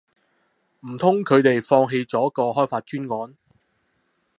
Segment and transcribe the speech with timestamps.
[0.79, 3.37] 唔通佢哋放棄咗個開發專案